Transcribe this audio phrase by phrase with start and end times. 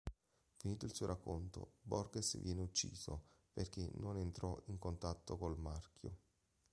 [0.55, 3.21] Finito il suo racconto, Borges viene ucciso
[3.53, 6.17] perché non entrò in contatto col Marchio.